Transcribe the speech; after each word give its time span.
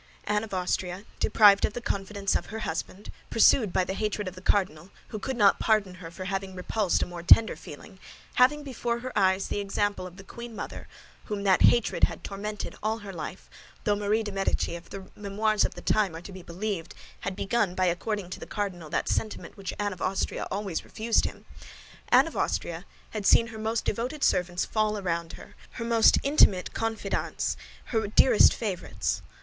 Anne 0.23 0.43
of 0.43 0.51
Austria, 0.51 1.05
deprived 1.19 1.63
of 1.63 1.73
the 1.73 1.79
confidence 1.79 2.35
of 2.35 2.47
her 2.47 2.57
husband, 2.65 3.11
pursued 3.29 3.71
by 3.71 3.83
the 3.83 3.93
hatred 3.93 4.27
of 4.27 4.33
the 4.33 4.41
cardinal, 4.41 4.89
who 5.09 5.19
could 5.19 5.37
not 5.37 5.59
pardon 5.59 5.93
her 6.01 6.09
for 6.09 6.25
having 6.25 6.55
repulsed 6.55 7.03
a 7.03 7.05
more 7.05 7.21
tender 7.21 7.55
feeling, 7.55 7.99
having 8.33 8.63
before 8.63 8.97
her 9.01 9.15
eyes 9.15 9.47
the 9.47 9.59
example 9.59 10.07
of 10.07 10.17
the 10.17 10.23
queen 10.23 10.55
mother 10.55 10.87
whom 11.25 11.43
that 11.43 11.61
hatred 11.61 12.05
had 12.05 12.23
tormented 12.23 12.75
all 12.81 12.97
her 12.97 13.13
life—though 13.13 13.95
Marie 13.95 14.23
de 14.23 14.31
Médicis, 14.31 14.73
if 14.75 14.89
the 14.89 15.05
memoirs 15.15 15.63
of 15.65 15.75
the 15.75 15.83
time 15.83 16.15
are 16.15 16.21
to 16.21 16.31
be 16.31 16.41
believed, 16.41 16.95
had 17.19 17.35
begun 17.35 17.75
by 17.75 17.85
according 17.85 18.27
to 18.31 18.39
the 18.39 18.47
cardinal 18.47 18.89
that 18.89 19.07
sentiment 19.07 19.55
which 19.55 19.71
Anne 19.77 19.93
of 19.93 20.01
Austria 20.01 20.47
always 20.49 20.83
refused 20.83 21.25
him—Anne 21.25 22.25
of 22.25 22.35
Austria 22.35 22.87
had 23.11 23.27
seen 23.27 23.45
her 23.45 23.59
most 23.59 23.85
devoted 23.85 24.23
servants 24.23 24.65
fall 24.65 24.97
around 24.97 25.33
her, 25.33 25.55
her 25.73 25.85
most 25.85 26.17
intimate 26.23 26.73
confidants, 26.73 27.55
her 27.83 28.07
dearest 28.07 28.51
favorites. 28.51 29.21